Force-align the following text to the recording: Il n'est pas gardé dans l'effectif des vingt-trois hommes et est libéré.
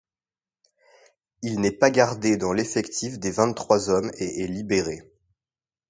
Il 1.43 1.59
n'est 1.61 1.69
pas 1.69 1.91
gardé 1.91 2.35
dans 2.35 2.53
l'effectif 2.53 3.19
des 3.19 3.29
vingt-trois 3.29 3.91
hommes 3.91 4.09
et 4.17 4.43
est 4.43 4.47
libéré. 4.47 5.03